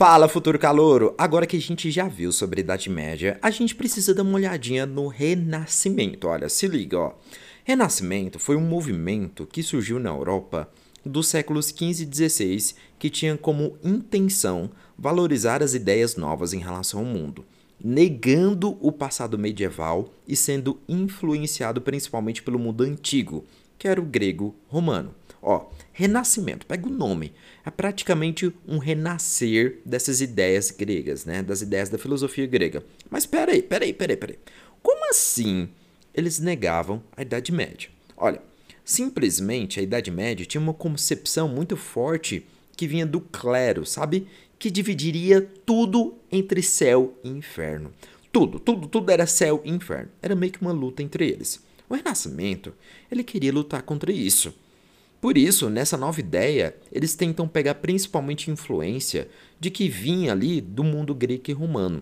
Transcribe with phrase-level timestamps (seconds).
[0.00, 1.14] Fala, futuro calouro!
[1.18, 4.86] Agora que a gente já viu sobre Idade Média, a gente precisa dar uma olhadinha
[4.86, 6.26] no Renascimento.
[6.26, 7.12] Olha, se liga, ó.
[7.64, 10.70] Renascimento foi um movimento que surgiu na Europa
[11.04, 17.00] dos séculos 15 e 16 que tinha como intenção valorizar as ideias novas em relação
[17.00, 17.44] ao mundo,
[17.78, 23.44] negando o passado medieval e sendo influenciado principalmente pelo mundo antigo,
[23.80, 25.14] que era o grego romano.
[25.42, 27.32] Ó, renascimento, pega o nome.
[27.64, 31.42] É praticamente um renascer dessas ideias gregas, né?
[31.42, 32.84] Das ideias da filosofia grega.
[33.08, 34.38] Mas peraí, peraí, peraí, peraí.
[34.82, 35.70] Como assim
[36.14, 37.88] eles negavam a Idade Média?
[38.18, 38.42] Olha,
[38.84, 44.26] simplesmente a Idade Média tinha uma concepção muito forte que vinha do clero, sabe?
[44.58, 47.90] Que dividiria tudo entre céu e inferno.
[48.30, 50.10] Tudo, tudo, tudo era céu e inferno.
[50.20, 51.62] Era meio que uma luta entre eles.
[51.90, 52.72] O Renascimento,
[53.10, 54.54] ele queria lutar contra isso.
[55.20, 60.84] Por isso, nessa nova ideia, eles tentam pegar principalmente influência de que vinha ali do
[60.84, 62.00] mundo grego e romano,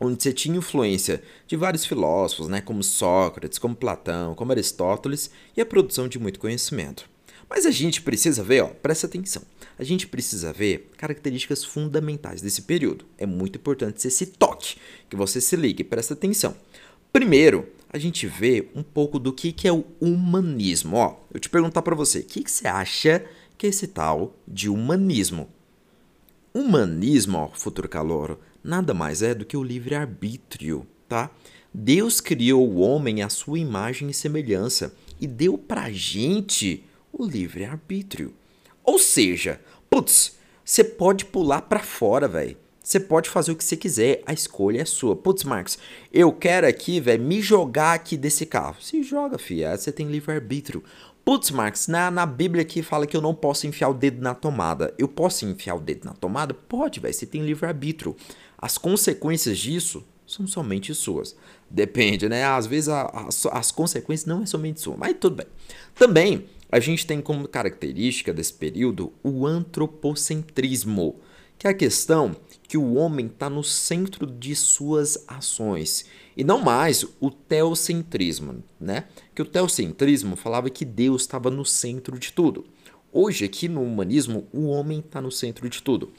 [0.00, 5.60] onde você tinha influência de vários filósofos, né, como Sócrates, como Platão, como Aristóteles, e
[5.60, 7.08] a produção de muito conhecimento.
[7.48, 9.42] Mas a gente precisa ver, ó, presta atenção.
[9.78, 13.04] A gente precisa ver características fundamentais desse período.
[13.16, 14.76] É muito importante você se toque,
[15.08, 16.56] que você se ligue, presta atenção.
[17.12, 20.96] Primeiro, a gente vê um pouco do que, que é o humanismo.
[20.96, 23.24] Ó, eu te perguntar para você, o que, que você acha
[23.56, 25.48] que é esse tal de humanismo?
[26.52, 31.30] Humanismo, ó, futuro caloro, nada mais é do que o livre-arbítrio, tá?
[31.72, 38.34] Deus criou o homem à sua imagem e semelhança e deu pra gente o livre-arbítrio.
[38.82, 42.56] Ou seja, putz, você pode pular para fora, velho.
[42.86, 45.16] Você pode fazer o que você quiser, a escolha é sua.
[45.16, 45.76] Putz, Marcos,
[46.12, 48.76] eu quero aqui, velho, me jogar aqui desse carro.
[48.80, 50.84] Se joga, filha, você tem livre-arbítrio.
[51.24, 54.36] Putz, Marcos, na, na Bíblia aqui fala que eu não posso enfiar o dedo na
[54.36, 54.94] tomada.
[54.96, 56.54] Eu posso enfiar o dedo na tomada?
[56.54, 58.14] Pode, velho, você tem livre-arbítrio.
[58.56, 61.34] As consequências disso são somente suas.
[61.68, 62.44] Depende, né?
[62.44, 65.46] Às vezes a, a, as consequências não é somente sua, mas tudo bem.
[65.96, 71.16] Também a gente tem como característica desse período o antropocentrismo
[71.58, 72.36] que é a questão
[72.68, 76.04] que o homem está no centro de suas ações
[76.36, 79.04] e não mais o teocentrismo, né?
[79.34, 82.66] Que o teocentrismo falava que Deus estava no centro de tudo.
[83.12, 86.12] Hoje aqui no humanismo o homem está no centro de tudo.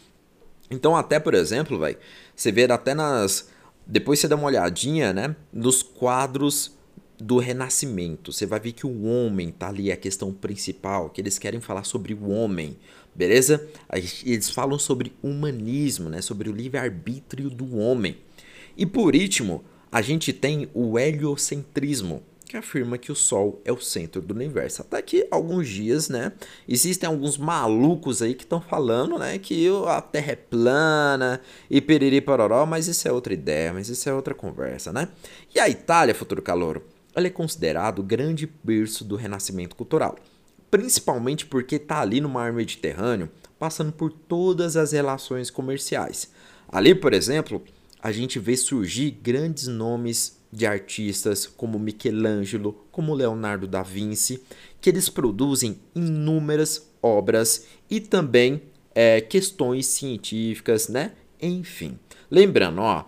[0.72, 1.98] Então até por exemplo, vai,
[2.36, 3.50] você vê até nas
[3.86, 6.77] depois você dá uma olhadinha, né, nos quadros
[7.20, 8.32] do renascimento.
[8.32, 11.60] Você vai ver que o homem tá ali, é a questão principal, que eles querem
[11.60, 12.78] falar sobre o homem,
[13.16, 13.68] beleza?
[14.24, 16.22] Eles falam sobre humanismo, né?
[16.22, 18.18] sobre o livre-arbítrio do homem.
[18.76, 23.82] E por último, a gente tem o heliocentrismo, que afirma que o Sol é o
[23.82, 24.82] centro do universo.
[24.82, 26.32] Até que alguns dias, né,
[26.68, 32.22] existem alguns malucos aí que estão falando, né, que a Terra é plana e periri
[32.22, 35.10] pororó, mas isso é outra ideia, mas isso é outra conversa, né?
[35.54, 36.84] E a Itália, futuro calouro,
[37.18, 40.20] ela é considerado o grande berço do renascimento cultural,
[40.70, 46.30] principalmente porque está ali no mar Mediterrâneo, passando por todas as relações comerciais.
[46.70, 47.64] Ali, por exemplo,
[48.04, 54.44] a gente vê surgir grandes nomes de artistas como Michelangelo, como Leonardo da Vinci,
[54.80, 58.62] que eles produzem inúmeras obras e também
[58.94, 61.14] é, questões científicas, né?
[61.42, 61.98] Enfim,
[62.30, 63.06] lembrando, ó,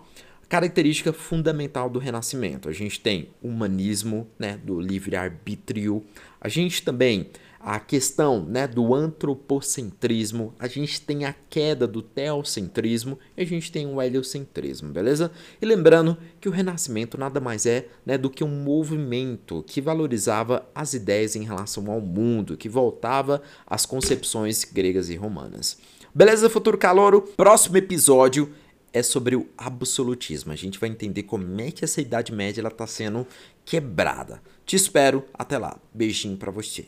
[0.50, 6.04] Característica fundamental do Renascimento: a gente tem humanismo, né, do livre-arbítrio,
[6.40, 7.30] a gente também
[7.60, 13.70] a questão né, do antropocentrismo, a gente tem a queda do teocentrismo e a gente
[13.70, 15.30] tem o heliocentrismo, beleza?
[15.62, 20.66] E lembrando que o Renascimento nada mais é né, do que um movimento que valorizava
[20.74, 25.78] as ideias em relação ao mundo, que voltava às concepções gregas e romanas.
[26.12, 27.22] Beleza, futuro calouro?
[27.36, 28.52] Próximo episódio
[28.92, 30.52] é sobre o absolutismo.
[30.52, 33.26] A gente vai entender como é que essa Idade Média está sendo
[33.64, 34.42] quebrada.
[34.64, 35.78] Te espero, até lá.
[35.92, 36.86] Beijinho para você.